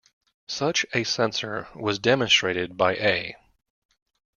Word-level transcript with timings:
Such 0.47 0.83
a 0.95 1.03
sensor 1.03 1.67
was 1.75 1.99
demonstrated 1.99 2.75
by 2.75 2.95
A. 2.95 3.35